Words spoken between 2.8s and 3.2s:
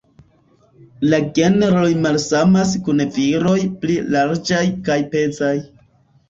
kun